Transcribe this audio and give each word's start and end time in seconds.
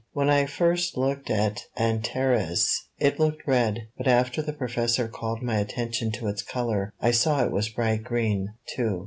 When 0.13 0.31
I 0.31 0.47
first 0.47 0.97
looked 0.97 1.29
at 1.29 1.61
Antares, 1.77 2.87
it 2.97 3.19
looked 3.19 3.45
red, 3.45 3.81
but 3.99 4.07
after 4.07 4.41
the 4.41 4.51
professor 4.51 5.07
called 5.07 5.43
my 5.43 5.57
attention 5.59 6.11
to 6.13 6.27
its 6.27 6.41
color, 6.41 6.91
I 6.99 7.11
saw 7.11 7.43
it 7.43 7.51
was 7.51 7.69
bright 7.69 8.03
green, 8.03 8.47
too. 8.75 8.99